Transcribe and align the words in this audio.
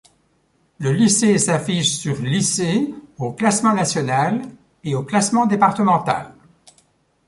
Le 0.79 0.93
lycée 0.93 1.37
s'affiche 1.37 1.91
sur 1.91 2.19
lycées 2.23 2.91
au 3.19 3.33
classement 3.33 3.75
national 3.75 4.41
et 4.83 4.95
au 4.95 5.03
classement 5.03 5.45
départemental. 5.45 6.33